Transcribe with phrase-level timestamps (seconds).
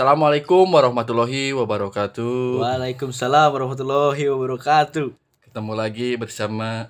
[0.00, 2.64] Assalamualaikum warahmatullahi wabarakatuh.
[2.64, 5.12] Waalaikumsalam warahmatullahi wabarakatuh.
[5.44, 6.88] Ketemu lagi bersama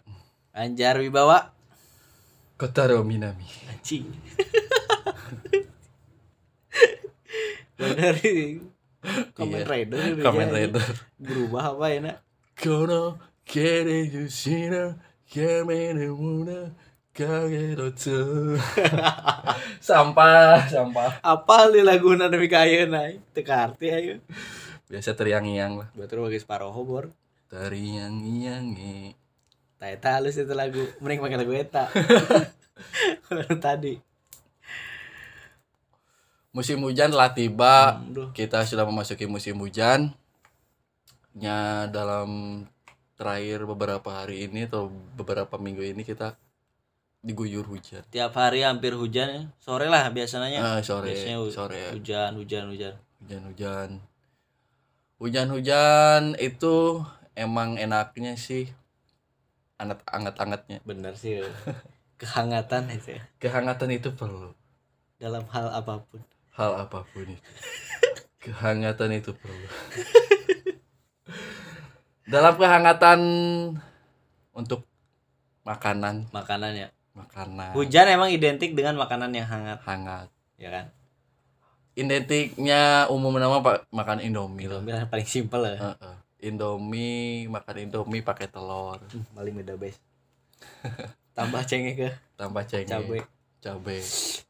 [0.55, 1.50] Anjar Wibawa.
[2.54, 3.50] Kotaro Minami.
[3.67, 4.07] Anjing.
[7.82, 8.62] Bener ini.
[9.35, 10.49] Kamen Rider Kamen.
[10.54, 10.86] Rider.
[11.18, 12.22] Berubah apa ya nak?
[12.54, 14.39] Kono kere muna
[15.35, 16.71] kage rotu.
[19.82, 21.11] sampah, sampah.
[21.27, 23.35] Apa li lagu demi kaya naik?
[23.35, 24.23] Teka arti ayo.
[24.87, 25.89] Biasa teriang-iang lah.
[25.99, 27.11] Betul bagi separuh bor.
[27.51, 29.18] Teriang-iang eh.
[29.82, 30.87] Taeta halus itu lagu.
[31.03, 31.91] Mending pakai lagu eta.
[33.67, 33.98] Tadi.
[36.55, 37.98] Musim hujan telah tiba.
[37.98, 38.31] Hmm.
[38.31, 40.15] Kita sudah memasuki musim hujan.
[41.34, 42.62] Ya dalam
[43.19, 46.39] terakhir beberapa hari ini atau beberapa minggu ini kita
[47.21, 48.01] diguyur hujan.
[48.09, 49.53] Tiap hari hampir hujan.
[49.61, 50.61] Sore lah biasanya.
[50.61, 51.93] Ah, sore, Biasanya hu- sore.
[51.93, 52.95] Hujan, hujan, hujan.
[53.21, 54.01] Hujan-hujan.
[55.21, 57.05] Hujan-hujan itu
[57.37, 58.73] emang enaknya sih
[59.77, 60.81] anget anget-angetnya.
[60.85, 61.45] Bener sih.
[62.17, 63.23] Kehangatan itu ya.
[63.37, 64.57] Kehangatan itu perlu.
[65.21, 66.25] Dalam hal apa pun.
[66.57, 67.51] Hal apa pun itu.
[68.49, 69.69] Kehangatan itu perlu.
[72.31, 73.21] Dalam kehangatan
[74.55, 74.87] untuk
[75.67, 76.89] makanan, Makanan ya.
[77.21, 80.29] Makanan Hujan emang identik dengan makanan yang hangat, hangat.
[80.57, 80.87] ya kan?
[81.93, 84.79] Identiknya umum nama pak makan Indomie lah.
[84.79, 85.77] Indomie yang paling simpel ya.
[85.77, 86.15] Heeh.
[86.43, 90.01] Indomie, makan Indomie pakai telur, Hmm, paling beda best.
[91.37, 93.21] Tambah cengek ke tambah cengkeh, cabai.
[93.61, 93.99] cabe.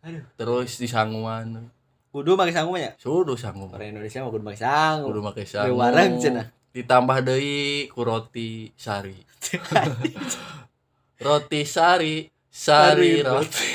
[0.01, 0.25] Aduh.
[0.35, 1.71] Terus di sanguan,
[2.11, 2.91] Kudu pakai sanggup ya?
[2.97, 3.71] sudah sanggup.
[3.71, 5.07] Orang Indonesia mah kudu pakai sanggup.
[5.09, 5.75] Kudu make Beli sangu.
[5.77, 6.47] wareng cenah.
[6.71, 9.15] Ditambah deui ku roti sari.
[11.21, 13.69] roti sari, sari roti.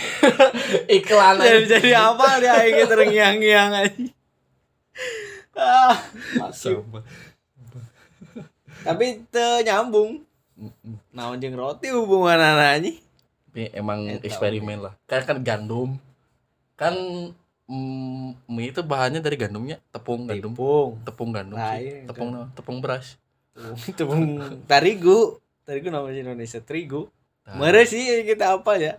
[1.00, 4.06] Iklan jadi jadi apa dia aing terngiang-ngiang aja.
[5.56, 5.96] Ah.
[8.84, 10.22] Tapi teu nyambung.
[11.16, 13.00] Naon jeung roti hubungan anaknya?
[13.50, 14.94] Tapi emang eksperimen lah.
[15.08, 15.96] Kan kan gandum.
[16.76, 16.96] Kan
[17.72, 20.52] mm, mie itu bahannya dari gandumnya, tepung gandum.
[20.52, 20.92] Tepung.
[21.08, 22.08] Tepung gandum Lain, sih.
[22.08, 22.48] Tepung kan.
[22.52, 23.16] tepung beras.
[23.96, 24.24] Tepung
[24.68, 25.40] tarigu.
[25.64, 27.08] Tarigu namanya Indonesia terigu.
[27.46, 28.98] Mere sih kita apa ya?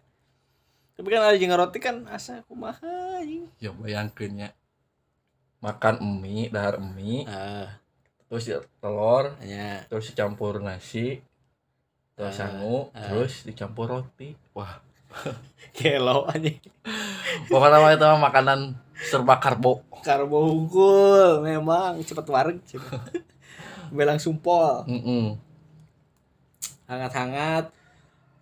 [0.94, 3.50] Tapi kan ada jeung roti kan asa kumaha anjing.
[3.58, 4.48] ya bayangkeun nya.
[5.58, 7.66] Makan mie, dahar mie, Ah,
[8.30, 9.82] terus ya telur, nya.
[9.90, 11.18] terus dicampur nasi,
[12.14, 13.02] terus Ah, sangu, ah.
[13.02, 14.36] terus dicampur roti.
[14.54, 14.78] Wah,
[15.76, 16.60] Gelo anjing.
[17.50, 18.60] pokoknya mah itu makanan
[18.94, 19.82] serba karbo.
[20.00, 23.20] Karbo unggul memang cepet wareg cepet.
[23.96, 25.34] Belang sumpol, Mm
[26.86, 27.74] hangat-hangat.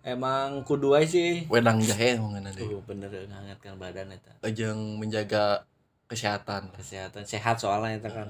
[0.05, 1.49] Emang kudu aja sih.
[1.49, 2.61] Wedang jahe mungkin nanti.
[2.61, 4.37] Tuh bener hangatkan badan eta.
[4.45, 5.65] Ajeng menjaga
[6.05, 6.69] kesehatan.
[6.77, 8.29] Kesehatan sehat soalnya eta kan.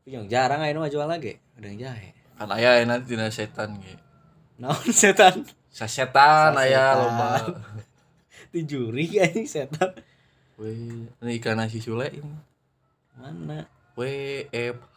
[0.00, 1.36] Tapi yang jarang mah jual lagi.
[1.60, 2.16] Yang jahe.
[2.40, 4.00] Kan aya nanti dina setan ge.
[4.56, 5.44] Naon setan?
[5.68, 7.04] Sasetan aya Sasetan.
[7.04, 7.30] loba.
[8.56, 9.92] Di juri anjing setan.
[10.56, 12.32] Weh, ini ikan nasi Sule ini.
[13.20, 13.68] Mana?
[13.92, 14.96] WFH.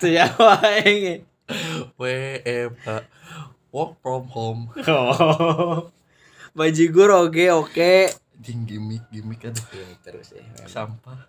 [0.00, 1.20] Tuh ya wae.
[2.00, 2.88] WFH.
[3.70, 4.62] Work from home.
[4.90, 5.90] Oh.
[6.50, 8.10] Bajigur oke oke.
[8.42, 9.62] Jing gimmick gimmick aduh.
[9.70, 10.42] Ini terus ya.
[10.42, 10.66] memang.
[10.66, 11.20] Sampah.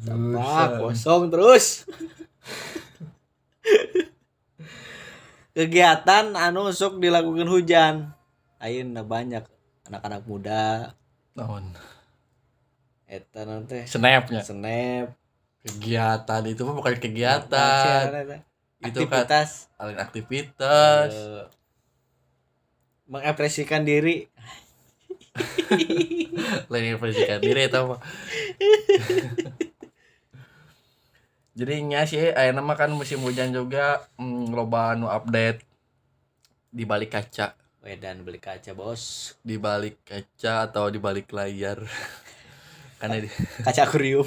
[0.00, 1.84] Sampah kosong terus.
[5.52, 7.94] Kegiatan anu sok dilakukan hujan.
[8.56, 9.44] Ayeuna banyak
[9.84, 10.96] anak-anak muda
[11.36, 11.76] Naon?
[13.04, 14.40] eta nanti Snapnya.
[14.40, 15.12] snap
[15.64, 17.48] Kegiatan itu mah bukan kegiatan.
[17.48, 18.40] eta?
[18.84, 21.12] Itu kan aktivitas alin aktivitas.
[21.12, 21.44] eh,
[23.04, 24.32] mengapresiasikan diri
[26.70, 28.00] lain persisikan diri itu mah.
[31.54, 35.62] Jadi nya sih ayeuna mah kan musim hujan juga mm, loba anu update
[36.74, 41.78] di balik kaca, Wedan beli kaca bos di balik kaca atau di balik layar.
[42.98, 43.30] Karena di
[43.62, 44.26] kaca akuarium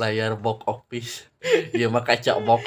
[0.00, 1.28] layar box office.
[1.76, 2.64] Iya mah kaca box.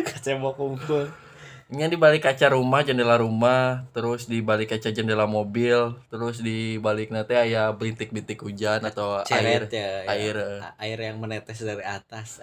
[0.00, 1.25] kaca mau kumpul
[1.66, 6.78] Nya di balik kaca rumah, jendela rumah, terus di balik kaca jendela mobil, terus di
[6.78, 10.14] balik nanti aya bintik-bintik hujan atau air ceret ya, ya.
[10.14, 10.36] air.
[10.62, 12.38] A- air yang menetes dari atas.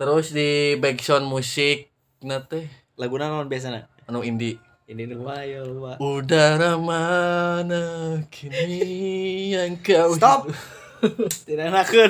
[0.00, 1.92] Terus di background musik
[2.24, 2.64] nanti
[2.96, 4.56] lagu naon biasanya anu indie.
[4.88, 10.48] ini wah ya wah Udara mana kini yang kau stop
[11.44, 12.08] tidak nakun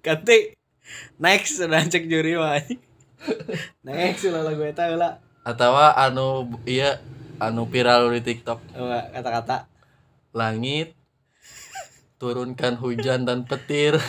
[0.00, 0.56] ganti
[1.20, 2.80] next sudah cek juri mah anjing.
[3.84, 6.98] next lah lagu eta lah atau anu iya
[7.38, 8.58] anu viral di TikTok
[9.14, 9.70] kata-kata
[10.34, 10.98] langit
[12.18, 13.94] turunkan hujan dan petir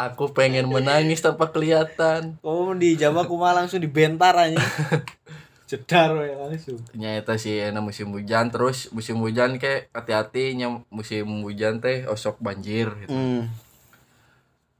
[0.00, 4.58] aku pengen menangis tanpa kelihatan Kamu di Jawa kuma langsung dibentar aja.
[5.70, 6.76] Jedar we langsung.
[6.92, 10.52] nyata sih enak musim hujan terus musim hujan kayak hati-hati
[10.92, 13.12] musim hujan teh osok banjir gitu.
[13.12, 13.48] Hmm.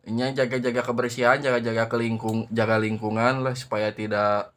[0.02, 4.50] Nya jaga-jaga kebersihan, jaga-jaga kelingkung, jaga lingkungan lah supaya tidak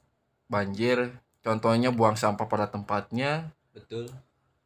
[0.48, 1.16] banjir.
[1.40, 4.10] Contohnya buang sampah pada tempatnya, Betul.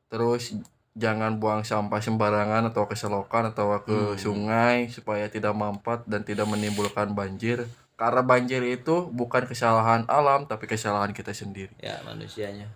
[0.07, 0.55] terus
[0.95, 4.15] jangan buang sampah sembarangan atau ke selokan atau ke Hmm.
[4.15, 7.67] sungai supaya tidak mampat dan tidak menimbulkan banjir.
[7.99, 11.75] Karena banjir itu bukan kesalahan alam tapi kesalahan kita sendiri.
[11.83, 12.71] Ya manusianya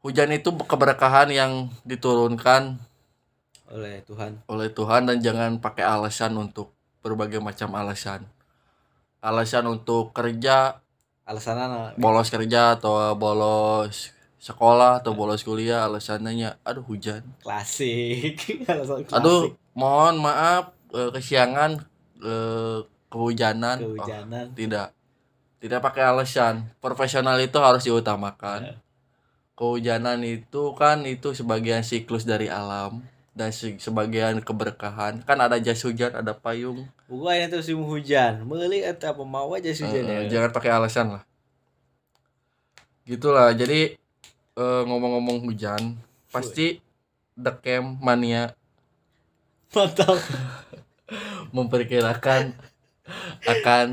[0.00, 2.80] Hujan itu keberkahan yang diturunkan
[3.68, 4.40] oleh Tuhan.
[4.48, 6.72] oleh Tuhan dan jangan pakai alasan untuk
[7.04, 8.24] berbagai macam alasan.
[9.20, 10.80] Alasan untuk kerja,
[11.28, 11.92] Alasan apa?
[12.00, 17.20] bolos kerja atau bolos sekolah atau bolos kuliah alasannya aduh hujan.
[17.44, 18.40] Klasik.
[18.70, 19.20] Alasan klasik.
[19.20, 21.84] Aduh, mohon maaf eh, kesiangan
[22.24, 22.80] eh,
[23.12, 23.76] kehujanan.
[23.84, 24.56] Oh, kehujanan.
[24.56, 24.96] tidak.
[25.58, 26.70] Tidak pakai alasan.
[26.78, 28.60] Profesional itu harus diutamakan.
[28.62, 28.74] Ya.
[29.58, 33.02] Kehujanan itu kan itu sebagian siklus dari alam
[33.34, 35.26] dan se- sebagian keberkahan.
[35.26, 36.86] Kan ada jas hujan, ada payung.
[37.08, 38.44] Bukannya tuh musim hujan.
[38.44, 40.38] Meuli eta apa mau aja hujan Eh, ya.
[40.38, 41.22] jangan pakai alasan lah.
[43.02, 43.50] Gitulah.
[43.52, 43.96] Jadi
[44.54, 45.96] eh, ngomong-ngomong hujan,
[46.28, 46.84] pasti
[47.32, 48.52] The Camp Mania
[49.68, 50.16] Mantap.
[51.56, 52.52] memperkirakan
[53.42, 53.86] akan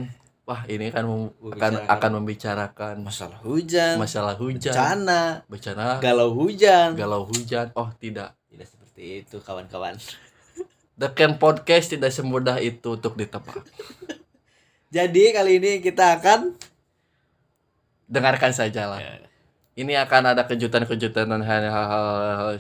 [0.44, 3.96] wah ini kan mem- akan akan membicarakan Masalah hujan.
[3.96, 5.22] masalah hujan, Bencana.
[5.48, 6.96] bencana, Galau hujan.
[6.96, 7.72] galau hujan.
[7.74, 8.36] Oh, tidak.
[8.52, 9.96] Tidak seperti itu kawan-kawan.
[10.96, 13.64] The Camp Podcast tidak semudah itu untuk ditebak.
[14.96, 16.56] Jadi kali ini kita akan
[18.06, 19.02] Dengarkan saja lah.
[19.76, 22.56] Ini akan ada kejutan-kejutan dan hal-hal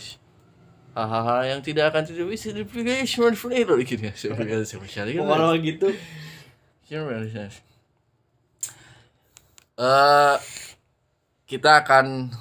[0.95, 4.13] hal-hal yang tidak akan tidak bisa dipilih smart flavor gitu ya.
[5.21, 5.93] Kalau gitu.
[9.77, 10.37] Eh
[11.45, 12.33] kita akan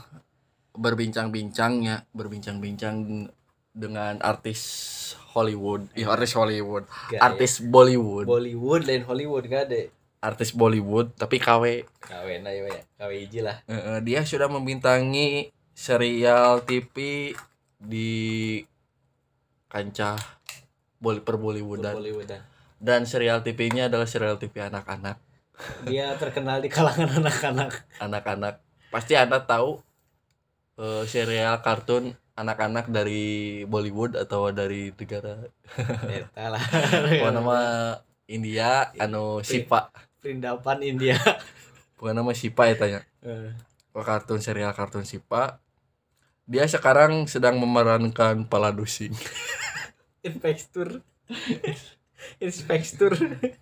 [0.75, 3.29] berbincang-bincang ya, berbincang-bincang
[3.75, 4.62] dengan artis
[5.35, 7.19] Hollywood, ya artis Hollywood, Gaya.
[7.19, 9.91] artis Bollywood, Bollywood lain Hollywood gak ada.
[10.23, 11.82] artis Bollywood tapi KW.
[11.99, 12.82] Kawin aja ya.
[12.97, 13.61] Kawin hiji lah.
[13.67, 17.35] Eh, dia sudah membintangi serial TV
[17.76, 18.62] di
[19.67, 20.17] kancah
[20.97, 22.41] bol per Bollywoodan Bollywood dah.
[22.79, 25.19] dan serial TV-nya adalah serial TV anak-anak.
[25.91, 28.00] Dia terkenal di kalangan anak-anak.
[28.00, 28.55] Anak-anak
[28.88, 29.82] pasti Anda tahu
[30.79, 33.23] eh, serial kartun anak-anak dari
[33.65, 36.63] Bollywood atau dari negara lah.
[37.15, 37.59] apa nama
[38.27, 41.15] India anu Sipa Perindapan India.
[41.95, 43.55] bukan nama Sipa ya tanya Eh,
[43.95, 45.63] kartun serial kartun Sipa
[46.45, 49.15] dia sekarang sedang memerankan Paladusing
[50.27, 51.01] Inspektur.
[52.41, 53.13] Inspektur.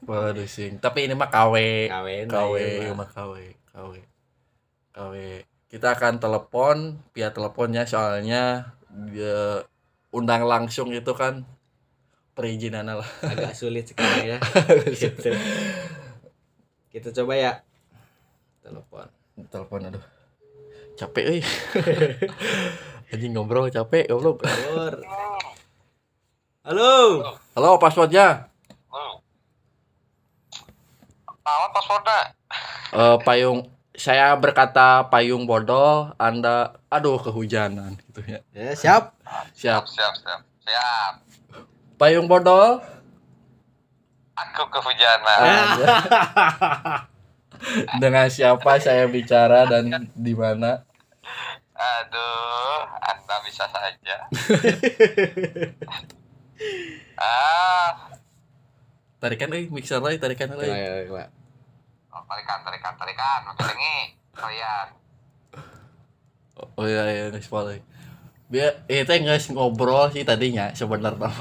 [0.02, 1.54] Paladusing tapi ini mah KW.
[1.90, 3.34] KW aja, mah KW
[3.70, 3.92] KW
[4.92, 5.14] KW
[5.72, 8.76] kita akan telepon via teleponnya soalnya
[9.08, 9.64] dia
[10.12, 11.48] undang langsung itu kan
[12.36, 13.08] perizinan lah.
[13.24, 14.38] Agak sulit sekarang ya.
[14.92, 15.32] Gitu.
[16.92, 17.52] kita coba ya.
[18.60, 19.08] Telepon.
[19.48, 20.04] Telepon aduh.
[21.00, 21.42] Capek euy.
[23.16, 24.44] Anjing ngobrol capek goblok.
[24.44, 24.94] Bor.
[26.68, 26.92] halo.
[27.56, 28.44] Halo passwordnya?
[31.42, 32.20] Apa passwordnya?
[32.92, 39.12] Eh, payung saya berkata payung bodol anda aduh kehujanan gitu ya ya siap
[39.52, 40.40] siap Siap, siap.
[40.64, 41.14] Siap.
[42.00, 42.80] payung bodol
[44.32, 45.76] Aku kehujanan.
[48.02, 50.82] dengan siapa saya bicara dan di mana
[51.72, 54.16] Aduh, Anda bisa saja.
[57.18, 57.90] ah,
[59.18, 61.10] tarikan euy mixer lagi tarikan lagi
[62.12, 63.40] oh, tarikan, tarikan, tarikan.
[63.48, 63.94] Oke, ini
[64.32, 64.88] kalian.
[66.72, 67.80] oh iya iya guys boleh
[68.46, 71.26] biar eh teh guys ngobrol sih tadinya sebenarnya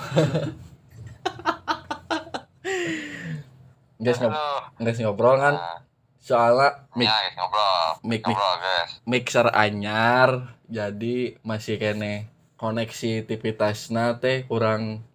[3.97, 4.61] guys ngob Aduh.
[4.79, 5.77] guys ngobrol kan Nah,
[6.17, 7.85] soalnya mik ya, guys, ngobrol.
[8.01, 8.91] Mik- mik- ngobrol, guys.
[9.03, 10.29] mixer anyar
[10.67, 12.25] jadi masih kene
[12.55, 15.05] koneksitivitasna teh kurang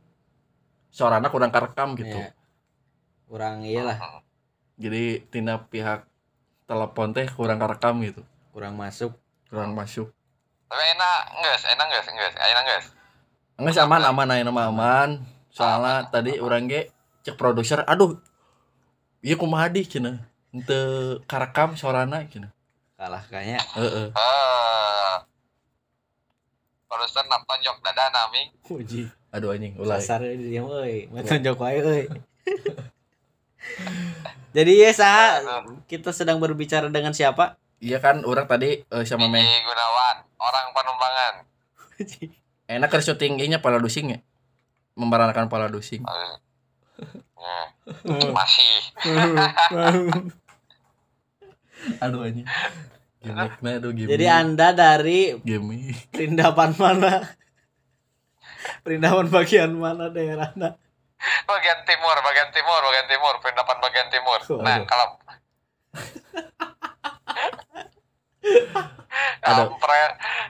[0.88, 2.30] suaranya kurang kerekam gitu Ya.
[3.26, 4.20] kurang iyalah Hmm.
[4.76, 6.04] Jadi tina pihak
[6.68, 8.20] telepon teh kurang kerekam gitu.
[8.52, 9.16] Kurang masuk.
[9.48, 10.12] Kurang masuk.
[10.66, 12.86] Tapi enak, guys, enak, guys, guys, enak, guys.
[13.56, 15.10] enggak aman aman aja nama aman.
[15.48, 16.92] Soalnya tadi orang ge
[17.24, 18.20] cek produser aduh
[19.24, 20.20] iya kumaha di cenah
[20.52, 20.78] ente
[21.24, 22.52] karekam suarana cenah
[23.00, 23.64] kalah kayaknya.
[23.80, 24.12] Heeh.
[24.12, 25.16] Eh,
[26.84, 29.08] produser nak tonjok dada naming Uji.
[29.32, 30.04] aduh anjing ulah.
[30.04, 31.08] Kasar di dia euy.
[31.08, 32.04] Mah tonjok wae euy.
[34.56, 35.12] Jadi ya sa
[35.84, 37.60] kita sedang berbicara dengan siapa?
[37.76, 41.34] iya kan orang tadi eh, sama Meng Gunawan orang Panumbangan
[42.80, 44.18] enak ke syuting nya pala dusing ya?
[44.96, 46.00] Memerankan pala dusing.
[46.00, 46.36] Eh,
[47.36, 48.72] ya, masih.
[52.00, 52.48] Aduh anjing.
[53.26, 57.26] Gimmicknya aduh gimmick Jadi Anda dari gimmick perindapan mana?
[58.86, 60.80] Perindapan bagian mana daerah Anda?
[61.48, 63.34] Bagian timur bagian timur bagian timur.
[63.40, 64.38] Pendapat bagian timur.
[64.62, 64.86] Nah Waduh.
[64.86, 65.06] kalau
[69.46, 69.70] Ada.
[69.70, 70.02] Ampre,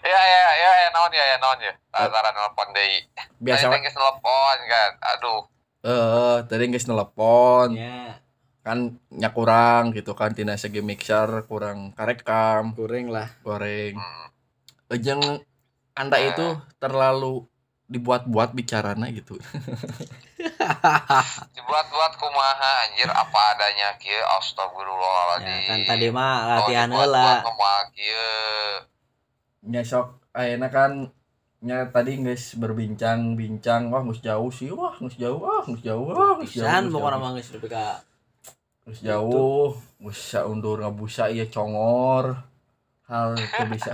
[0.04, 1.72] ya ya ya ya naon ya ya naon ya.
[1.92, 3.04] Antara nelpon deui
[3.40, 4.92] biasa Tadi geus nelpon kan?
[5.16, 5.42] Aduh.
[5.84, 7.76] Eh tadi guys nelpon.
[7.76, 8.20] Ya,
[8.64, 12.72] kan nya kurang gitu kan tina segi mixer kurang karekam.
[12.72, 13.28] Kuring lah.
[13.44, 13.96] goreng.
[13.96, 14.24] Hmm.
[14.86, 15.18] ejeng
[15.98, 17.42] anda itu terlalu
[17.86, 19.38] dibuat-buat bicaranya gitu
[21.56, 27.40] dibuat-buat kumaha anjir apa adanya kieu astagfirullahaladzim Ya, kan tadi mah Oh, latihan heula.
[27.42, 28.28] kumaha kieu
[29.64, 31.10] nyesok ayeuna kan
[31.58, 36.36] nya tadi guys berbincang-bincang wah ngus jauh sih wah ngus jauh wah ngus jauh wah
[36.36, 37.22] ngus jauh Pisan ngus pokoknya jauh.
[37.22, 37.86] mah geus nepi ka
[38.84, 42.36] ngus jauh ngus undur ngabusa iya congor
[43.06, 43.90] hal itu bisa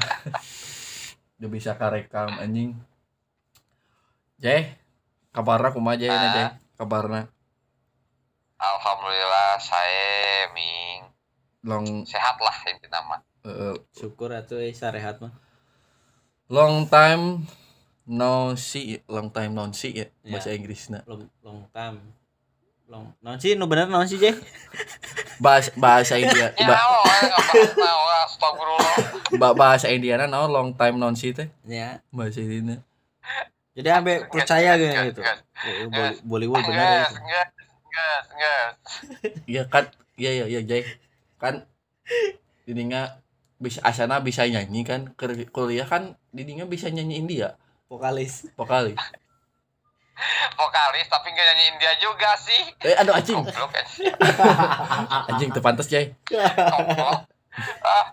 [1.36, 2.76] itu bisa karekam anjing
[4.42, 4.74] Jeh
[5.30, 7.30] kabarna kumaha Jeh na Jeh kabarna
[8.58, 11.02] alhamdulillah saya ming.
[11.62, 12.06] Long.
[12.06, 13.22] Sehat lah inti nama.
[13.42, 15.30] Eh, syukur atuh euy sarehat mah.
[16.52, 17.46] long time
[18.04, 20.36] no see long time no see ya Ya.
[20.36, 21.02] bahasa Inggrisnya.
[21.06, 22.02] Long long time.
[22.86, 24.34] Long non sih nu bener non sih Jeh?
[25.44, 27.02] bahasa bahasa India ya ba- oh
[29.40, 31.46] ba- bahasa Indiana no long time no see teh.
[31.66, 31.98] Ya.
[32.14, 32.78] bahasa India
[33.72, 35.20] Jadi ambe percaya Gas, gitu gitu.
[35.24, 35.38] gas.
[35.64, 37.06] Oh, Boleh Bollywood bener ya.
[37.08, 37.54] Nges.
[39.44, 39.84] iya kan
[40.16, 40.82] iya iya iya Jay
[41.36, 41.68] kan
[42.64, 43.20] dininya
[43.60, 45.12] bisa asana bisa nyanyi kan
[45.52, 47.54] kuliah kan dininya bisa nyanyi India
[47.92, 48.48] Vokalis.
[48.56, 48.96] vokalis
[50.56, 53.72] vokalis tapi nggak nyanyi India juga sih eh aduh anjing goblok
[55.28, 57.28] anjing tepantes Jay goblok
[57.84, 58.06] ah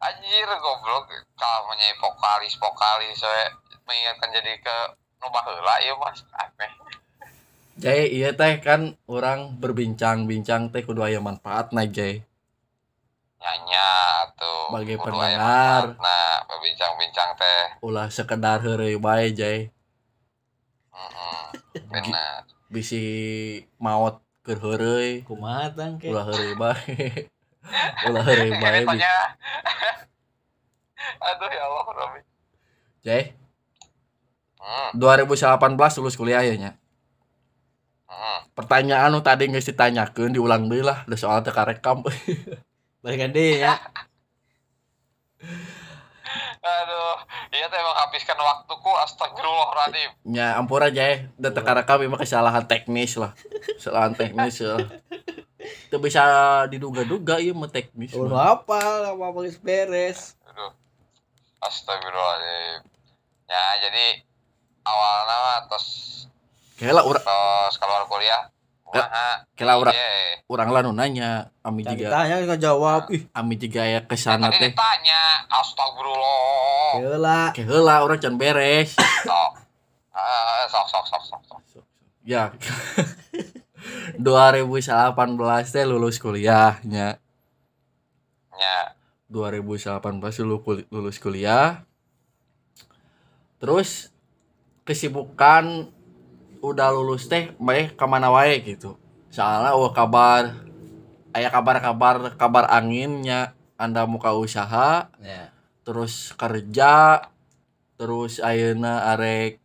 [0.00, 3.52] anjir goblok kalau menyanyi vokalis vokalis saya
[3.90, 4.76] mengingatkan jadi ke
[5.18, 6.22] nubah heula ieu mas.
[6.38, 6.70] Aneh.
[7.80, 12.22] Jay iya teh kan orang berbincang-bincang teh kudu aya manfaat nah Jay
[13.40, 13.88] nyanya
[14.36, 15.96] tuh aya pendengar.
[15.96, 17.62] manfaatna, berbincang-bincang teh.
[17.82, 19.72] Ulah sekedar heureuy bae Jay
[20.92, 21.42] Heeh,
[21.88, 22.44] benar.
[22.70, 23.02] bisi
[23.80, 25.24] maot keur heureuy.
[25.24, 26.12] Kumaha tang ke?
[26.12, 26.94] ulah heureuy bae.
[28.06, 28.84] Ulah heureuy bae.
[31.20, 32.20] aduh ya Allah Robi
[33.04, 33.49] Jay hmm,
[34.94, 36.70] 2018 lulus kuliah ya nya
[38.10, 38.52] hmm.
[38.52, 42.04] pertanyaan nu tadi geus ditanyakeun diulang deui lah da soal teu karekam
[43.00, 43.80] Balikan deh ya.
[46.60, 47.16] aduh
[47.56, 53.16] iya teh menghabiskan waktuku astagfirullahaladzim nya ampura Jay da teu karekam ieu mah kesalahan teknis
[53.16, 53.32] lah
[53.80, 54.84] kesalahan teknis lah
[55.88, 56.20] teu bisa
[56.68, 58.60] diduga-duga ieu mah teknis Oh, mah.
[58.60, 59.16] apa?
[59.16, 60.36] Apa beres.
[60.44, 60.76] aduh
[61.64, 62.84] astagfirullahaladzim
[63.48, 64.06] ya jadi
[64.90, 65.86] awalnya terus
[66.74, 68.50] Kela urang terus keluar kuliah
[68.90, 69.06] Ya,
[69.54, 70.42] kela urang Iya.
[70.50, 73.06] urang lah nu nanya ami juga tanya nggak jawab.
[73.08, 74.74] Ih, ami juga aya ke sana tadi teh.
[74.74, 76.98] ditanya astagfirullah.
[76.98, 77.40] Heula.
[77.54, 78.98] ke heula urang can beres.
[79.22, 79.62] Sok
[80.10, 81.84] Ah, sok sok sok sok sok.
[82.26, 82.50] Ya.
[84.18, 85.14] 2018
[85.68, 87.22] teh lulus kuliahnya.
[88.52, 88.78] Ya.
[89.30, 90.02] 2018
[90.42, 91.86] lulus kul- lulus kuliah.
[93.56, 94.10] Terus
[94.90, 95.86] kesibukan
[96.58, 98.98] udah lulus teh bae ke mana wae gitu
[99.30, 100.50] soalnya oh kabar
[101.30, 105.54] aya kabar-kabar kabar anginnya anda muka usaha Ya.
[105.86, 107.22] terus kerja
[107.94, 109.62] terus ayeuna arek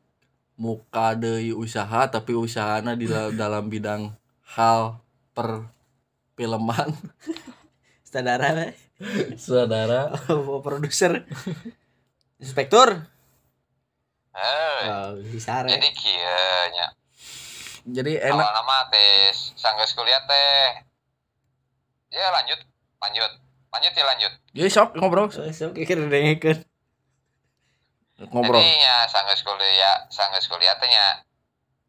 [0.55, 4.13] muka deui usaha tapi usahana di dalam, bidang
[4.55, 5.01] hal
[5.33, 5.67] per
[6.37, 6.93] filman
[8.07, 8.67] Saudara we.
[9.35, 11.27] saudara Oh, produser.
[12.39, 13.03] Inspektur.
[14.35, 15.71] Eh, Oh, bisa re.
[15.71, 16.43] jadi kieu
[16.75, 16.87] nya
[17.85, 18.41] jadi enak.
[18.41, 20.83] Awal nama teh sanggeus kuliah teh.
[22.09, 22.59] Ya lanjut.
[22.97, 23.31] Lanjut.
[23.69, 24.33] Lanjut ya lanjut.
[24.51, 25.29] Ya sok ngobrol.
[25.29, 26.65] Oh, sok kira dengekeun.
[28.33, 28.57] ngobrol.
[28.57, 31.21] Jadi ya sanggeus kuliah sanggeus kuliah teh nya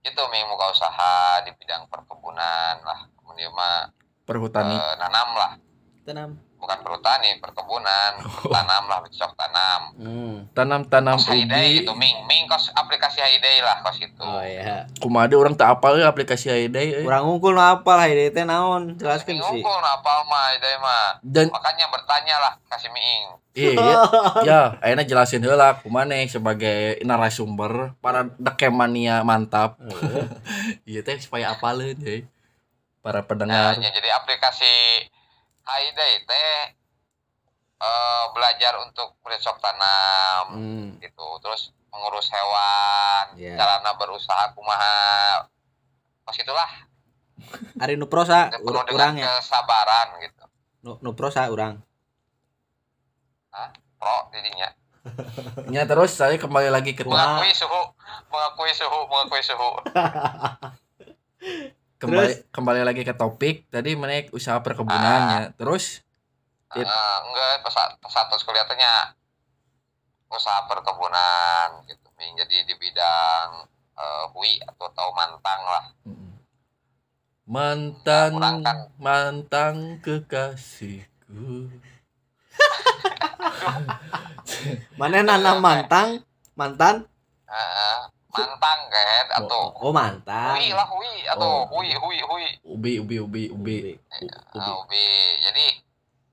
[0.05, 3.01] itu mi muka usaha di bidang perkebunan lah.
[3.17, 3.91] Kemudian mah
[4.23, 4.77] perhutani.
[4.77, 5.51] eh, nanam lah.
[6.05, 6.39] Tenam.
[6.67, 8.19] Bukan perhutani perkebunan
[8.55, 9.81] tanam lah bercocok tanam.
[9.97, 10.35] Hmm.
[10.51, 11.77] tanam-tanam kos Hayday ubi.
[11.79, 12.27] gitu Ming.
[12.27, 14.19] Ming kos aplikasi Hayday lah kos itu.
[14.19, 14.91] Oh iya.
[14.99, 17.05] kumade orang tak apal ya aplikasi Hayday eh.
[17.07, 18.99] Kurang ngungkul nu apal hai teh naon?
[18.99, 19.63] Jelaskeun Ming sih.
[19.63, 21.07] unggul nah apa mah Hayday mah.
[21.23, 23.39] Dan makanya bertanya lah kasih Ming.
[23.57, 23.73] Iya
[24.49, 29.79] ya ayeuna jelasin heula kumane sebagai narasumber para dekemania mantap.
[30.83, 31.07] Iya.
[31.07, 32.27] Teh supaya apaleun ya
[33.01, 33.79] para Nah, pendengar.
[33.79, 34.67] Ya, jadi aplikasi
[35.67, 36.55] Hayday teh
[37.77, 40.89] eh, belajar untuk bercocok tanam Hmm.
[40.97, 43.57] gitu terus mengurus hewan Iya.
[43.57, 45.45] carana berusaha kumaha
[46.23, 46.71] pas itulah
[47.83, 49.29] Ari nu prosa ur- urang ya.
[49.37, 50.45] kesabaran gitu
[50.81, 51.83] Nu, nu prosa urang.
[53.97, 54.69] pro didinya
[55.73, 57.83] ya terus saya kembali lagi ke mengakui suhu
[58.29, 59.71] mengakui suhu mengakui suhu
[61.97, 65.57] kembali kembali lagi ke topik tadi menaik usaha perkebunannya.
[65.57, 66.05] Terus?
[66.75, 69.15] It- Eh, enggak pas pas satu kuliahnya
[70.27, 73.49] usaha perkebunan gitu jadi di bidang
[73.97, 75.85] eh, hui atau tahu mantang lah.
[77.47, 78.77] Mantan Nah, kurang kan.
[78.99, 81.71] mantan kekasihku.
[85.01, 86.27] Mana nanam mantang?
[86.59, 87.07] Mantan?
[87.47, 87.99] Eh,
[88.39, 90.53] mantang kan atau Oh, oh mantan.
[90.55, 91.13] hui lah hui.
[91.27, 91.61] Atau Oh.
[91.73, 92.47] hui hui hui.
[92.63, 93.77] Ubi ubi ubi ubi.
[93.97, 94.27] Ubi.
[94.55, 95.09] Ubi.
[95.41, 95.67] jadi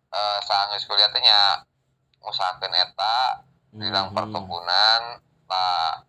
[0.10, 1.64] eh saanggeus kuliah teh nya
[2.74, 3.18] eta
[3.74, 4.16] di bidang Hmm.
[4.16, 5.02] perkebunan
[5.46, 6.06] lah.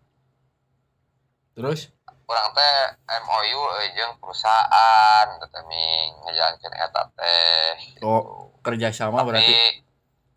[1.55, 1.89] Terus?
[2.25, 2.77] Urang teh
[3.21, 3.61] MOU
[3.93, 9.45] jeung perusahaan teh ming ngajalankeun eta teh oh kerjasama berarti?
[9.45, 9.61] tapi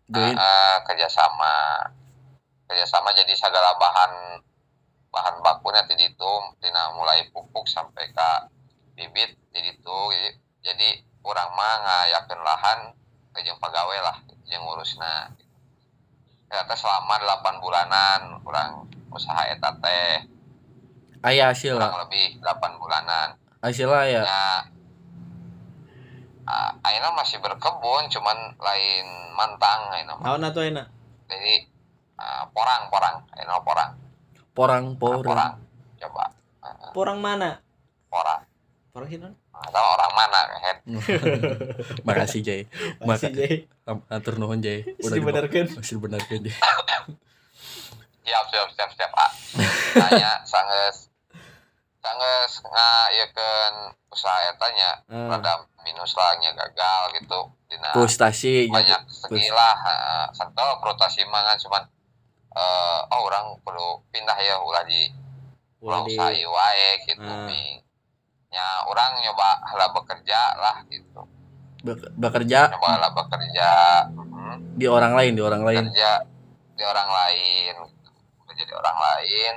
[0.08, 0.34] join?
[0.34, 1.56] eh, kerjasama.
[2.64, 4.40] Kerjasama jadi segala bahan
[5.08, 8.30] bahan bakunya di ditu tina mulai pupuk sampai ke
[8.98, 10.30] bibit di ditu jadi,
[10.72, 10.88] jadi
[11.24, 12.78] urang mah ngayakeun lahan
[13.32, 14.16] ke jeung pagawe lah
[14.48, 15.32] jeung ngurusna
[16.48, 20.24] ya teh selama 8 bulanan urang usaha eta teh.
[21.20, 23.36] Aya hasil kurang lebih 8 bulanan.
[23.60, 24.22] Hasil lah ya.
[24.24, 24.46] Ya.
[26.48, 30.24] Ah, ayeuna masih berkebun cuman lain mantang ayeuna mah.
[30.24, 30.88] Naon atuh ayeuna?
[31.28, 31.68] jadi
[32.16, 33.92] ah, porang porang ayeuna porang
[34.58, 35.22] porang Ah, porang.
[35.22, 35.52] Porang.
[35.96, 36.24] Coba.
[36.90, 37.62] Porang mana?
[38.08, 38.42] porang.
[38.90, 39.20] Porang sih
[39.58, 40.78] atau orang mana head
[42.06, 42.60] makasih Jay.
[43.00, 43.54] Masih Maka- Jay.
[44.08, 44.82] Atur nuhun Jay.
[44.96, 45.66] Masih dibenarkeun.
[45.72, 46.54] masih dibenarkeun Jay.
[48.20, 49.30] Siap siap siap siap pak.
[49.94, 51.08] Tanya sanggeus
[51.98, 53.74] sanggeus ngayekeun
[54.08, 55.28] usaha eta nya Ah.
[55.32, 57.40] rada minus lah nya gagal gitu.
[57.66, 60.24] Dina frustasi banyak segi lah heeh.
[60.32, 61.82] santol protasi mah kan cuman
[62.58, 65.06] eh oh orang perlu pindah ya ulah di
[65.78, 67.46] Ulah di wae gitu Ah.
[67.46, 67.78] Ming.
[68.48, 71.20] nya orang nyoba heula bekerja lah gitu
[71.84, 73.70] Be- bekerja nyoba heula bekerja
[74.10, 74.74] Mhm.
[74.74, 76.12] di orang lain di orang lain kerja
[76.74, 77.74] di orang lain
[78.42, 79.54] kerja di orang lain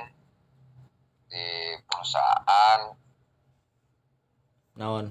[1.26, 1.44] di
[1.82, 2.80] perusahaan
[4.74, 5.06] naon?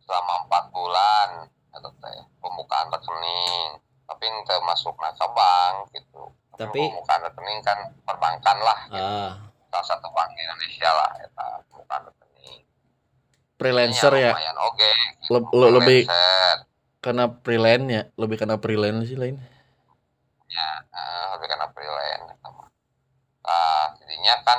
[0.00, 1.28] selama empat bulan
[1.70, 3.68] atau teh pembukaan rekening
[4.02, 4.94] tapi itu masuk
[5.28, 9.04] bank gitu Tapi- pembukaan rekening kan perbankan lah gitu.
[9.04, 9.32] Ah,
[9.68, 12.64] salah satu bank di Indonesia lah eta pembukaan rekening
[13.56, 14.32] freelancer ya?
[14.64, 14.90] oke.
[15.28, 16.00] Le- le- lebih
[17.00, 18.02] karena freelance ya?
[18.16, 19.36] Lebih karena freelance sih lain
[20.46, 22.32] ya eh, lebih karena freelance
[23.46, 24.58] nah jadinya kan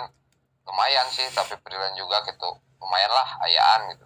[0.64, 2.50] lumayan sih tapi freelance juga gitu.
[2.80, 4.06] Lumayan lah ayaan gitu.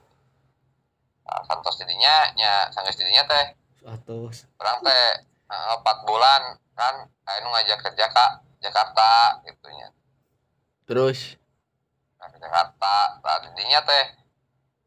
[1.28, 3.46] Nah, santos jadinya nya sanggeus jadinya teh.
[3.82, 4.30] Atuh.
[4.62, 5.06] orang teh
[5.52, 6.96] eh, empat bulan kan?
[7.28, 8.32] Anu ngajak kerja kak
[8.64, 9.92] Jakarta gitunya
[10.92, 11.40] terus?
[12.20, 12.96] Nah, ke Jakarta.
[13.24, 14.06] Nah, jadinya teh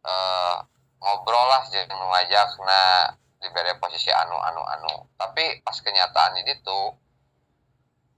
[0.04, 0.56] eh
[1.00, 2.48] ngobrol lah nu ngajak.
[2.60, 2.80] Na
[3.40, 4.94] diberi posisi anu anu anu.
[5.16, 6.78] Tapi pas kenyataan di itu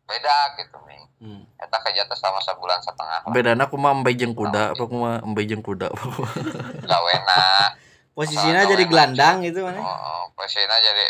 [0.06, 1.48] beda gitu nih Hmm.
[1.56, 3.32] eta kerja teh selama sebulan setengah lah.
[3.32, 6.40] Bedana kumaha embe jeung kuda apa kumaha embe jeung kuda apa kumaha?
[6.84, 7.44] gawena
[8.12, 9.64] Posisinya jadi gelandang gitu.
[9.64, 9.80] mana?
[9.80, 11.06] oh, posisinya jadi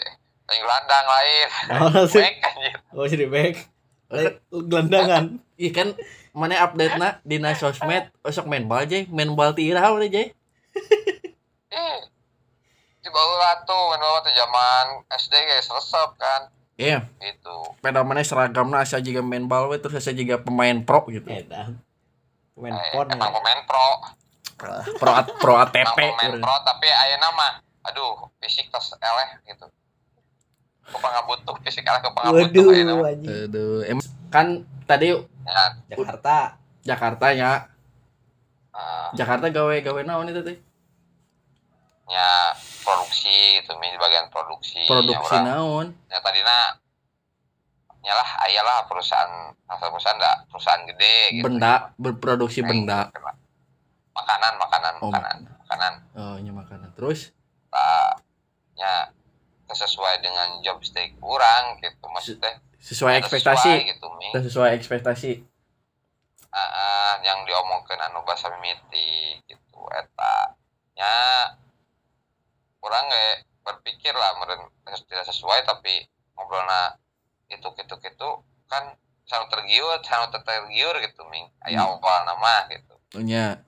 [0.48, 2.16] yang gelandang lain Naon atuh?
[2.16, 3.54] baik anjir Oh jadi back.
[4.48, 5.24] Gelandangan.
[5.58, 5.96] Ih kan
[6.30, 10.36] mana update na di na sosmed osok main bal Jay main bal tira udah Jay
[11.72, 11.96] eh
[12.98, 18.20] di bawah tuh kan bawah tuh zaman SD guys resep kan iya gitu peda mana
[18.20, 21.72] seragamna asa juga main bal we terus asa juga pemain pro gitu Eta.
[22.52, 23.08] Pemain Eh, pon.
[23.08, 23.34] emang ya.
[23.34, 23.88] pemain pro
[24.98, 29.64] pro at pro emang ATP pemain pro tapi ayeuna mah aduh fisik tos eleh gitu
[30.86, 33.10] kepanggah butuh fisik eleh kepanggah butuh ayeuna Waduh mah.
[33.12, 33.30] anjing.
[33.50, 33.98] aduh em
[34.30, 34.46] kan
[34.86, 35.64] tadi ya.
[35.90, 36.36] Jakarta.
[36.82, 37.52] Jakarta ya.
[38.74, 40.56] Eh, Jakarta gawe gawe naon itu teh
[42.06, 42.54] ya
[42.86, 44.78] produksi gitu mi di bagian produksi.
[44.86, 45.90] Produksi ya, naon?
[46.06, 46.78] Ya tadina
[48.06, 51.44] nyalah ayalah perusahaan asal perusahaan enggak perusahaan gede gitu.
[51.50, 53.10] Benda berproduksi benda.
[54.16, 55.92] makanan makanan oh makanan makanan.
[56.16, 56.88] oh iya makanan.
[56.94, 57.34] Terus?
[57.68, 58.22] Tak
[58.78, 59.10] nya
[59.68, 62.06] sesuai dengan job stake kurang gitu.
[62.06, 63.66] Maksudnya sesuai ekspektasi.
[63.66, 64.28] sesuai gitu mi.
[64.30, 65.32] Sesuai ekspektasi.
[66.50, 70.54] Ah, ah, yang diomongkan anu bahasa mimiti gitu eta.
[70.94, 71.12] Nya
[72.78, 73.34] kurang nggak
[73.66, 74.70] berpikir lah meren
[75.10, 76.06] tidak sesuai tapi
[76.38, 76.94] ngobrolna
[77.50, 78.28] itu gitu gitu
[78.70, 78.94] kan
[79.26, 81.98] selalu tergiur selalu tergiur gitu ming aya Hmm.
[81.98, 82.94] awal nama gitu.
[83.20, 83.58] Nya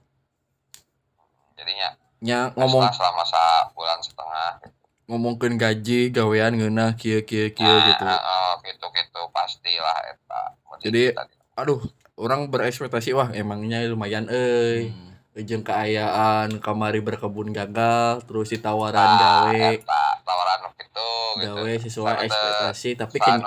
[1.59, 1.89] jadinya
[2.23, 4.78] nya ngomong setelah selama sebulan setengah gitu.
[5.09, 8.05] Ngomongkeun gaji gawean ngeunah kieu kieu kieu Nah, gitu.
[8.05, 10.43] ah, gitu gitu pastilah eta.
[10.79, 11.17] Jadi,
[11.57, 11.81] aduh
[12.15, 14.93] orang berekspektasi wah emangnya lumayan euy.
[14.93, 15.07] Hmm.
[15.39, 19.79] jeung keayaan kamari berkebun gagal terus ditawaran Ah, gawe.
[19.79, 21.55] eta tawaran gitu gitu.
[21.55, 23.39] Gawe sesuai ekspektasi tapi teu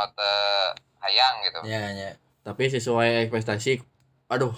[1.04, 1.60] hayang gitu.
[1.68, 2.12] Ya ya.
[2.42, 3.84] Tapi sesuai ekspektasi
[4.26, 4.56] aduh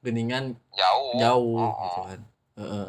[0.00, 1.20] geningan jauh.
[1.20, 2.04] jauh Oh, gitu oh.
[2.08, 2.20] kan.
[2.56, 2.88] Heeh.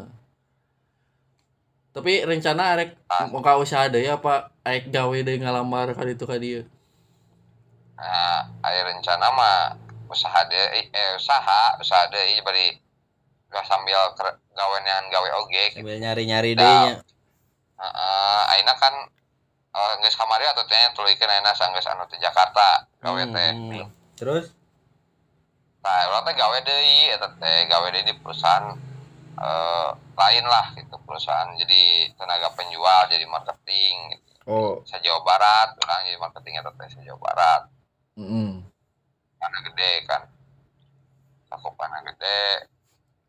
[1.89, 3.25] Tapi rencana arek Ah.
[3.25, 4.54] muka usaha deui apa?
[4.62, 6.63] Arek gawe deui ngalamar ka ditu ka dieu
[7.95, 9.75] nah aya rencana mah
[10.08, 12.39] usaha deh eh usaha usaha deh.
[12.39, 12.80] Bari
[13.49, 15.84] gak sambil ker- gawean gawe oge gitu.
[15.84, 16.60] Sambil nyari-nyari Nah.
[16.60, 16.95] deh nya.
[17.75, 18.93] Heeh, ayeuna kan
[19.71, 23.49] uh, geus kamari atuh teh tulikeun ayeuna sanggeus anu teh Jakarta gawe teh.
[23.52, 23.91] Hmm.
[24.15, 24.52] terus?
[25.80, 28.80] Nah urang teh gawe deui eta teh gawe deui di perusahaan
[29.39, 31.49] eh lain lah gitu perusahaan.
[31.56, 34.32] Jadi tenaga penjual jadi marketing gitu.
[34.52, 34.73] oh.
[34.84, 37.62] Se Jawa Barat orang jadi marketing teh se Jawa Barat.
[38.19, 38.60] Heeh
[39.39, 40.21] mana gede kan.
[41.47, 42.67] Cakupannya gede.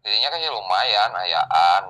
[0.02, 1.84] Jadinya kan ya lumayan ayaan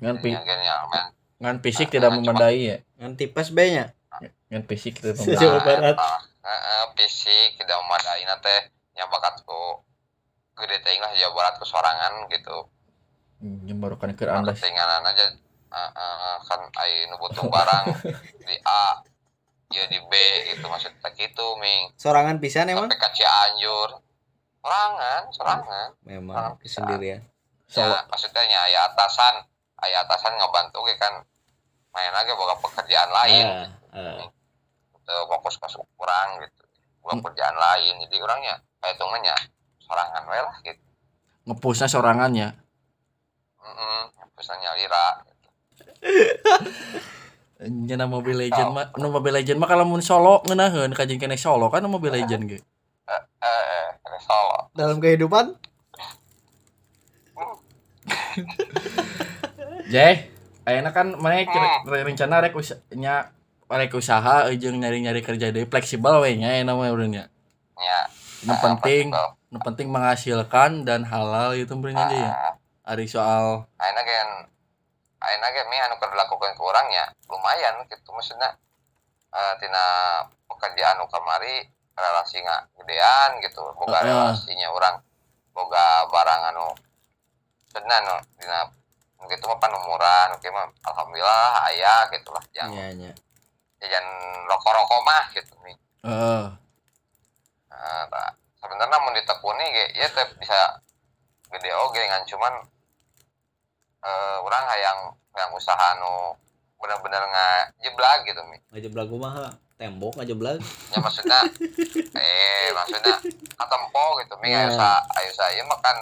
[0.00, 1.06] ngan pi jadinya kan
[1.40, 2.76] ngan fisik Ah, tidak memadai ya?
[3.00, 3.92] Ngan tipes nya
[4.48, 5.96] ngan fisik tidak memadai Jawa Barat.
[6.40, 8.54] Heeh, fisik tidak memadai nanti
[8.96, 9.84] yang bakatku
[10.56, 12.64] gede teh lah Jawa Barat ke sorangan gitu
[13.40, 15.24] yang baru kan keur anda marketingan aja
[15.70, 17.84] Heeh, kan ai nu butuh barang.
[18.48, 18.98] Di A
[19.70, 20.12] ya di B
[20.50, 20.66] gitu.
[20.66, 21.94] Maksudnya gitu ming.
[21.94, 22.90] Sorangan pisan emang?
[22.90, 24.02] Sampai ke Cianjur.
[24.58, 25.88] Sorangan sorangan.
[26.02, 27.22] Memang Ah, sendirian
[27.70, 28.02] so ya.
[28.10, 29.46] Maksudnya nya aya atasan.
[29.78, 31.22] Aya atasan ngebantu ge kan.
[31.94, 33.46] Main lagi boga pekerjaan lain.
[33.46, 34.26] Ah, ah.
[34.90, 36.62] gitu fokus ke kurang gitu.
[36.98, 37.22] Boga Hmm.
[37.22, 37.94] pekerjaan lain.
[38.02, 39.34] Jadi orangnya kayak hitungannya
[39.78, 40.82] sorangan we lah gitu.
[41.46, 42.58] Ngepusnya sorangannya
[43.60, 44.00] heeh
[44.36, 45.06] pesannya lira
[47.60, 51.68] Nya Mobile Legend mah, nu Mobile Legend mah kalau mun solo ngeunaheun kajeng kene solo
[51.68, 52.58] kan nu Mobile Legend ge.
[53.04, 54.72] eh eh ada solo.
[54.72, 55.52] Dalam kehidupan?
[59.92, 60.32] Jeh,
[60.64, 61.44] ayeuna kan mana
[61.84, 62.56] rencana rek
[62.96, 63.28] nya
[63.68, 67.28] rek usaha eh, jeung nyari-nyari kerja deui fleksibel we nya ayeuna mah urang nya.
[67.76, 68.08] nya
[68.48, 69.12] Nu eh, penting,
[69.52, 72.32] nu penting menghasilkan dan halal itu berarti aja ya.
[72.90, 74.50] Ah, Ari soal ayeuna gen
[75.22, 78.50] ayeuna ge mi anu dilakukan ke urangnya lumayan gitu maksudnya
[79.30, 79.84] eh tina
[80.50, 84.10] pekerjaan nu kamari relasi nggak gedean gitu boga Heeh.
[84.10, 84.98] relasinya orang
[85.54, 86.66] boga barang anu
[87.70, 88.66] senan no dina
[89.30, 93.10] gitu mah pan umuran oke mah alhamdulillah aya gitu lah yang iya nya
[93.78, 94.06] jajan
[94.50, 95.78] rokok-rokok mah gitu nih
[96.10, 96.42] heeh.
[97.70, 100.82] nah, sebenarnya mau ditekuni ya teh bisa
[101.54, 102.54] gede oge ngan cuman
[104.00, 104.98] eh orang hayang
[105.36, 106.34] hayang usaha anu
[106.80, 108.56] bener-bener nggak jeblag gitu mi.
[108.72, 110.60] Ngajeblag kumaha tembok ngajeblag
[110.92, 111.40] ya maksudnya
[112.16, 113.16] eh maksudnya
[113.56, 114.52] katempo gitu mi.
[114.52, 115.96] Ayo sa ayo saya mah kan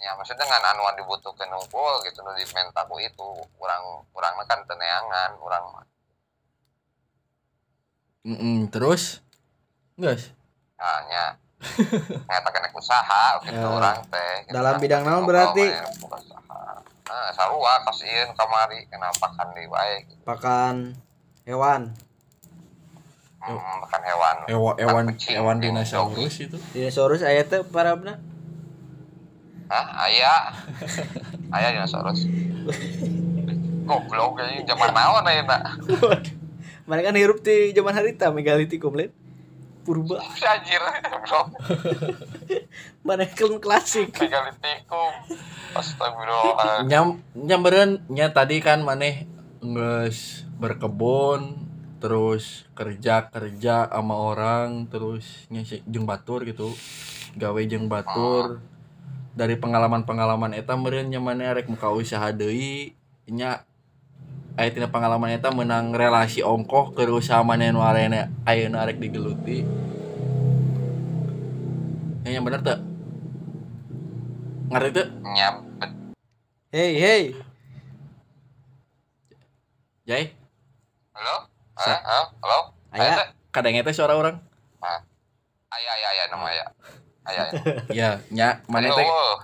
[0.00, 3.30] ya maksudnya dengan anu yang dibutuhkan unggul gitu nu di mentaku itu.
[3.54, 5.84] Kurang kurang kan teneangan kurang mah.
[8.22, 9.18] Mm-mm, terus?
[9.98, 10.30] Guys,
[10.78, 11.34] hanya
[12.30, 13.66] nyata kena usaha gitu Ya.
[13.66, 14.54] orang teh gitu.
[14.54, 14.82] Dalam kan.
[14.82, 15.66] bidang naon berarti?
[16.00, 16.80] usaha.
[17.08, 20.94] Nah sarua kasihin kamari kenapa kan di baik pakan
[21.42, 21.90] hewan
[23.42, 26.58] hmm, makan hewan ewa ewan kucing, ewan kucing, dinosaurus itu.
[26.74, 28.18] dinosaurus aya teh parabna
[29.72, 30.04] Hah?
[30.04, 30.52] Aya.
[31.48, 32.28] Aya dinosaurus.
[33.88, 35.58] Goblok kayaknya zaman naon aya na.
[36.84, 39.08] mereka kan hirup di zaman harita megalitikum lain
[39.82, 40.82] purba anjir.
[41.22, 41.40] Bro,
[43.06, 45.12] mana kan klasik megalitikum.
[45.72, 46.84] Astagfirullah.
[46.86, 49.24] Nyam nyambereun nya tadi kan maneh
[49.64, 51.64] geus berkebun
[52.02, 56.70] terus kerja kerja sama orang terus nya si- jeung batur gitu.
[57.38, 58.60] Gawe jeung batur.
[59.32, 62.92] Dari pengalaman-pengalaman eta meureun nya maneh rek muka usaha deui
[63.24, 63.64] nya
[64.60, 69.64] aya tina pengalaman eta menang relasi ongkoh ke usaha maneh nu ayeuna digeluti.
[72.22, 72.91] Ya, yang bener tuh
[74.72, 76.00] ngerti tuh nya bet-
[76.72, 77.22] Hey, hey.
[80.02, 80.32] Jai
[81.12, 81.44] halo?
[81.76, 82.00] Hah?
[82.40, 82.58] halo
[82.90, 83.00] Aya.
[83.02, 83.28] Aya teh?
[83.50, 84.40] kadang eta suara orang
[84.82, 86.64] aya aya aya nama aya
[87.22, 87.62] aya aya.
[87.98, 89.36] ya nya mana teh Eueuh.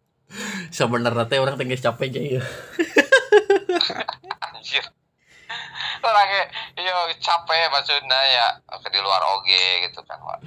[0.76, 2.36] sebenarnya teh orang tengah capek Jai
[6.00, 6.42] orangnya
[6.74, 10.38] iya capek maksudnya ya ke di luar oge gitu kan Wak.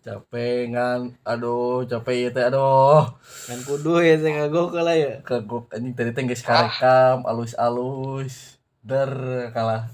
[0.00, 3.04] capek kan aduh capek ya teh aduh
[3.46, 5.12] Kan kudu ya saya kagok lah ya.
[5.22, 9.10] kagok anjing tadi teh geus karekam alus-alus der
[9.50, 9.90] kalah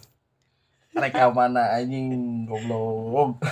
[0.92, 3.40] rekam mana anjing goblok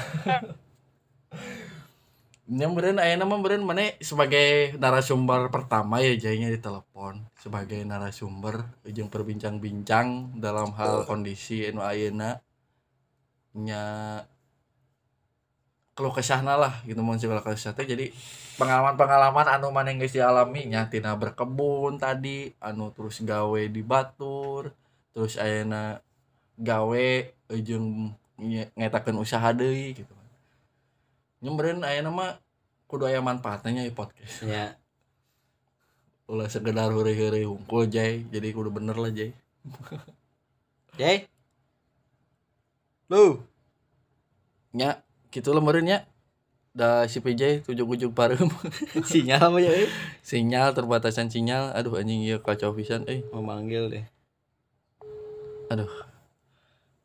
[2.50, 7.22] yang beren ayeuna mah beren mana sebagai narasumber pertama ya jadinya di telepon.
[7.38, 12.42] Sebagai narasumber ujung berbincang-bincang dalam hal kondisi anu ayeuna.
[13.54, 13.82] Nya
[15.94, 18.08] keluh kesahna lah gitu mau segala kesah jadi
[18.56, 24.72] pengalaman-pengalaman anu mana geus dialami nya tina berkebun tadi anu terus gawe di batur
[25.12, 26.00] terus ayeuna
[26.56, 27.08] gawe
[27.52, 28.16] ujung
[28.80, 30.19] ngetakeun usaha deui gitu
[31.40, 32.30] nyemberin ayeuna mah
[32.84, 34.76] kudu aya manfaatnya di podcast Ya.
[36.30, 39.32] ulah sekedar hore-hore hungkul jay jadi kudu bener lah jay
[40.94, 41.24] Jay.
[43.08, 43.40] Lu.
[44.70, 45.98] nya gitu lah meureun nya
[46.70, 48.46] da si PJ tujuh-ujuk pareum
[49.10, 49.72] Sinyal apa ya?
[49.74, 49.90] eh?
[50.22, 54.04] sinyal terbatasan sinyal aduh anjing ieu kacau pisan euy Mau manggil deh.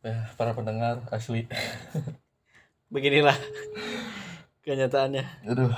[0.06, 1.50] eh, para pendengar asli
[2.90, 3.36] Beginilah
[4.66, 5.26] kenyataannya.
[5.46, 5.74] aduh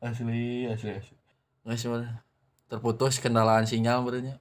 [0.00, 1.14] asli asli asli
[1.64, 2.24] nggak sih Mar.
[2.68, 4.32] terputus kendalaan sinyal berarti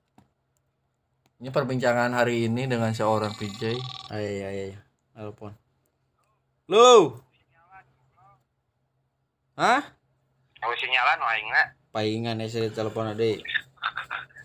[1.40, 3.76] ini perbincangan hari ini dengan seorang PJ
[4.12, 4.80] Ayo, ayo, ayo.
[5.16, 5.52] Telepon.
[6.68, 7.16] Lu.
[9.56, 9.84] Hah?
[10.60, 11.64] Aku sinyalan wah aing na.
[11.92, 13.40] Paingan ya saya telepon ade.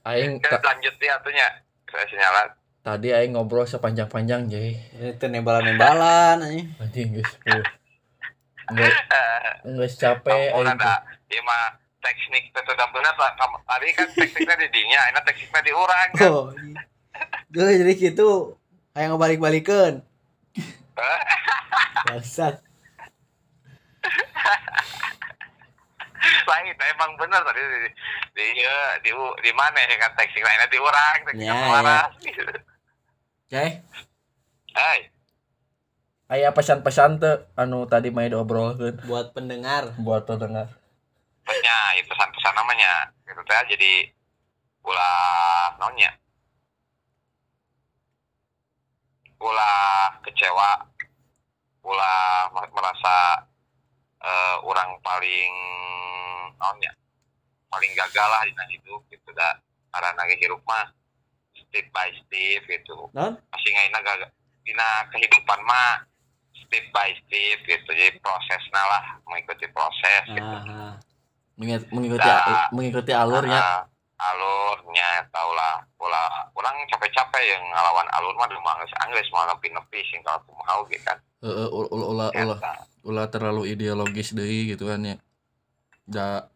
[0.05, 1.49] aing lanjut ya atunya.
[1.91, 2.49] Saya sinyalan.
[2.85, 6.69] Tadi aing ngobrol sepanjang-panjang Jay Ini teh nembalan-nembalan anjing.
[6.77, 7.33] anjing guys
[8.69, 8.93] enggak
[9.65, 11.01] enggak capek aing ada
[11.35, 12.61] Iya mah teknik itu
[13.17, 13.33] lah.
[13.65, 16.31] Tadi kan tekniknya di dinya, ini tekniknya di urang kan.
[16.31, 16.47] Oh.
[17.49, 18.61] Duh, jadi gitu.
[18.95, 20.05] Ayo ngebalik-balikeun.
[22.07, 22.61] Bangsat.
[26.25, 27.91] Lain, emang bener tadi di
[28.37, 29.11] di iya, di,
[29.43, 32.13] di, mana ya kan teknik lainnya di urang, teknik Ya, waras.
[33.55, 33.79] Jay
[34.75, 35.07] Hai,
[36.27, 39.07] aya pesan-pesan tuh anu tadi main diobrolkeun.
[39.07, 39.95] Buat pendengar.
[40.03, 40.75] buat pendengar.
[41.47, 43.15] Punya itu pesan-pesan namanya.
[43.23, 44.11] Gitu teh jadi
[44.83, 46.11] ulah naonnya.
[49.39, 50.91] Ulah kecewa,
[51.87, 53.47] ulah merasa
[54.19, 55.55] eh, orang paling
[56.59, 56.91] naonnya
[57.71, 59.55] paling gagal lah di hidup gitu dah.
[59.95, 61.04] Karena lagi hidup mah
[61.75, 63.35] step by step gitu Non?
[63.51, 64.31] masih ngaina gagal
[64.63, 66.07] dina kehidupan mah
[66.57, 70.95] step by step gitu jadi prosesnya lah mengikuti proses gitu Aha.
[71.55, 72.71] Mengit- mengikuti Nah.
[72.71, 73.83] mengikuti alurnya Ah,
[74.25, 80.23] alurnya tau lah pola orang capek-capek yang ngelawan alur mah demang angges mau nepi-nepi sing
[80.23, 82.75] kalau tuh mau gitu kan Heeh, ulah ulah ulah ulah Eta.
[83.05, 85.17] ulah terlalu ideologis deui gitu kan ya
[86.05, 86.47] da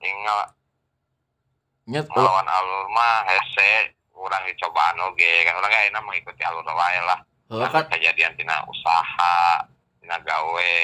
[1.84, 6.98] nyet ulah ngelawan alur mah hese kurang dicobaan oge kan orang enak mengikuti alur wae
[7.06, 7.22] lah.
[7.48, 9.62] Heuh kan kan kejadian tina usaha
[10.02, 10.74] tina gawe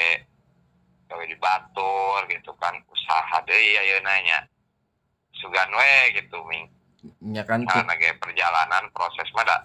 [1.11, 2.79] gawe di batur gitu kan.
[2.87, 4.39] Usaha deui ayeuna nanya.
[5.35, 6.71] Sugan we gitu ming.
[7.21, 9.57] Nya kan karena kayak perjalanan proses mah da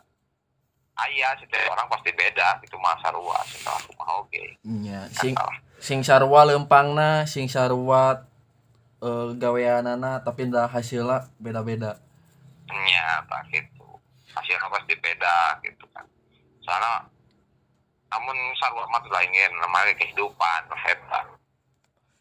[1.00, 4.60] aya setiap orang pasti beda itu masa ruas setelah aku mau oke.
[4.66, 5.32] Nya sing
[5.80, 8.28] sing sarua lempangna sing sarua
[9.00, 11.96] eh, gaweanana tapi dah hasilnya beda-beda
[12.72, 13.88] nya tak gitu.
[14.34, 16.06] Hasilnya pasti beda gitu kan.
[16.62, 17.06] Soalnya
[18.10, 21.40] namun sarwa mah lain namanya kehidupan eta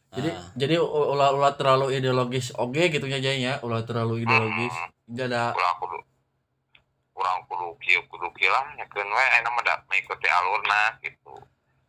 [0.10, 0.42] jadi Ah.
[0.58, 4.74] jadi ulah ulah terlalu ideologis oke gitu nya jadinya ulah terlalu ideologis.
[5.06, 5.98] Enggak ada kurang kudu
[7.14, 8.74] kurang kudu kieu kudu kieu lah.
[8.74, 11.38] Nyakeun we enak mah da mengikuti alurna gitu.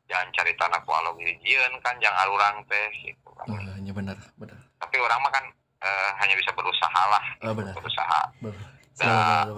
[0.04, 3.48] Jangan cari tanah ku alur hijieun kan jangan alurang teh gitu kan.
[3.80, 4.58] Nya benar benar.
[4.76, 5.44] Tapi orang mah kan
[5.80, 7.24] eh, hanya bisa berusaha lah.
[7.40, 7.74] Ah, benar.
[7.76, 8.20] Berusaha.
[8.40, 8.64] Benar.
[9.00, 9.56] Nah.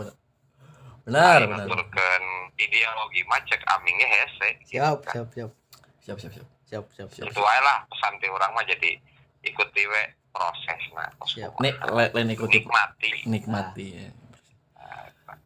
[1.03, 2.21] benar benar benar.
[2.63, 5.51] Ideologi mah cek amingnya hese Siap, siap, siap.
[5.99, 6.47] siap siap siap.
[6.73, 7.27] Siap, siap, siap.
[7.29, 8.97] itu aja lah pesan ti orang mah jadi
[9.45, 11.11] ikuti we proses nah.
[11.27, 11.59] Siap.
[11.59, 13.11] nih lain ikuti nikmati.
[13.29, 14.09] Nikmati ya.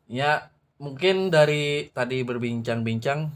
[0.07, 0.33] ya
[0.77, 3.33] mungkin dari tadi berbincang-bincang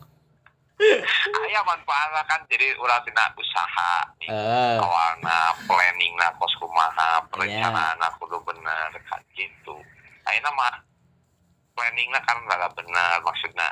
[1.51, 2.41] aya manfaatna kan.
[2.47, 7.27] Jadi urang tina usaha nih Eh, awalna planning na kos kumaha Iya.
[7.27, 9.75] perencanaan kudu bener kan gitu.
[10.31, 10.75] Ayeuna mah
[11.75, 13.19] planning na kan rada bener.
[13.27, 13.67] Maksudnya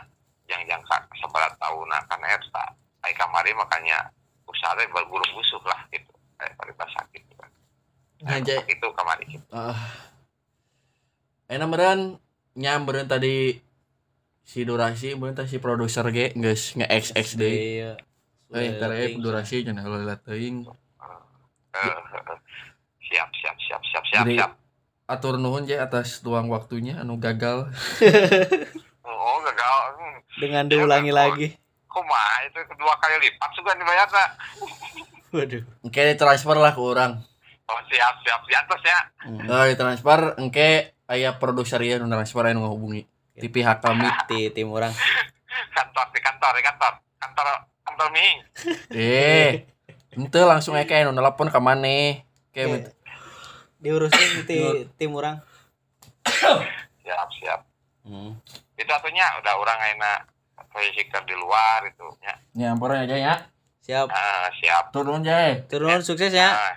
[0.50, 2.64] yang jangka seberat tahun kan eta
[3.06, 4.10] ai kamari makanya
[4.50, 6.10] usaha teh berguru busuk lah gitu.
[6.42, 7.50] Eh pada sakit gitu kan.
[8.26, 9.24] Aja itu kamari.
[9.30, 9.46] Gitu.
[9.54, 9.78] ah.
[11.48, 12.00] Enak meren
[12.58, 13.54] nyamberin tadi
[14.48, 17.92] si durasi teh si produser ge geus nge-XX deui iya.
[18.48, 19.20] eh Penting.
[19.20, 19.84] durasi jangan
[20.24, 20.64] teuing
[21.68, 21.94] Eh, eh,
[23.12, 24.52] siap siap siap siap siap Jadi- siap.
[25.04, 27.68] atur nuhun je atas luang waktunya anu gagal.
[29.08, 29.76] Oh gagal.
[30.00, 30.16] Hmm.
[30.40, 31.48] Dengan diulangi lagi.
[31.88, 34.24] kumaha itu kedua kali lipat juga dibayarna
[35.32, 35.62] Waduh.
[35.84, 37.20] engke transfer lah ke orang.
[37.68, 38.40] Oh siap siap.
[38.48, 38.98] Siap terus ya.
[39.44, 43.04] Nah, transfer engke aya produser ieu nu transfer anu ngahubungi
[43.38, 44.90] di pihak kami Di tim orang.
[45.70, 47.46] kantor di kantor di kantor kantor
[47.82, 48.36] kantor ming
[48.90, 49.66] eh
[50.10, 52.58] ente langsung eke anu nelpon ka maneh Oke.
[52.58, 52.94] kayak
[53.78, 54.58] Diurusin di
[54.92, 55.38] tim orang.
[56.98, 57.60] siap siap
[58.02, 58.32] Hmm.
[58.72, 60.24] itu artinya udah orang enak
[60.72, 63.34] visitor di luar itu ya nyamperin aja ya
[63.80, 64.08] Siap.
[64.08, 66.48] ah, siap turun aja Turun sukses ya.
[66.48, 66.74] ah,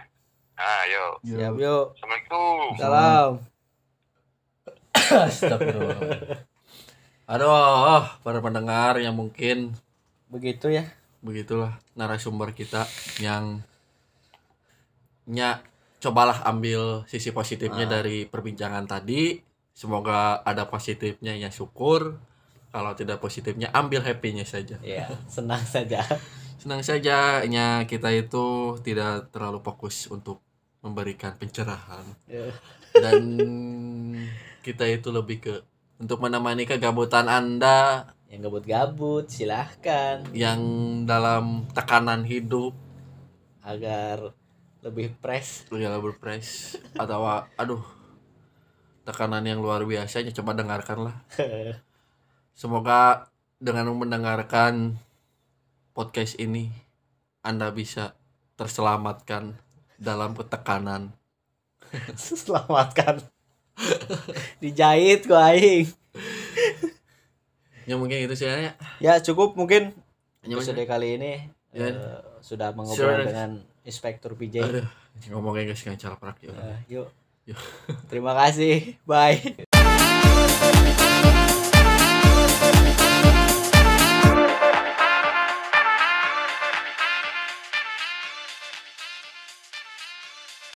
[0.57, 1.85] ah yuk Siap yuk.
[1.95, 3.31] assalamualaikum Salam.
[4.91, 6.50] Astagfirullah.
[7.31, 9.71] Aduh, para pendengar yang mungkin
[10.27, 10.83] Begitu ya.
[11.21, 12.83] begitulah narasumber kita
[13.21, 13.63] yang
[15.23, 15.61] nya
[16.01, 17.91] cobalah ambil sisi positifnya Ah.
[17.99, 19.39] dari perbincangan tadi.
[19.71, 22.19] Semoga ada positifnya ya syukur.
[22.71, 24.75] Kalau tidak positifnya ambil happy-nya saja.
[24.81, 26.03] Ya, senang saja.
[26.57, 30.43] Senang saja nya kita itu tidak terlalu fokus untuk
[30.81, 32.49] memberikan pencerahan Ya.
[32.91, 33.21] dan
[34.59, 35.53] kita itu lebih ke
[36.01, 38.09] untuk menemani kegabutan Anda.
[38.25, 40.25] Yang gabut-gabut silahkan.
[40.33, 40.61] Yang
[41.05, 42.73] dalam tekanan hidup.
[43.61, 44.33] Agar
[44.81, 45.69] lebih fresh.
[45.69, 47.85] ya berpres atau aduh
[49.05, 50.33] tekanan yang luar biasanya.
[50.33, 51.21] Coba dengarkanlah
[52.59, 53.29] semoga
[53.61, 54.97] dengan mendengarkan
[55.93, 56.73] podcast ini
[57.45, 58.17] Anda bisa
[58.57, 59.53] terselamatkan
[60.01, 61.13] dalam ketekanan.
[62.17, 63.30] Selamatkan.
[64.61, 65.87] Dijahit gua aing.
[67.83, 69.91] ya mungkin itu sih ya Ya cukup mungkin
[70.43, 71.33] episode kali ini
[71.71, 71.87] Ya.
[71.87, 73.23] eh, sudah mengobrol Sure.
[73.23, 73.49] dengan
[73.81, 74.59] Inspektur PJ.
[74.59, 74.87] aduh
[75.29, 77.07] ngomongin guys cara prak ya Eh, yuk.
[77.47, 77.57] Yuk.
[78.07, 78.99] Terima kasih.
[79.03, 79.65] Bye.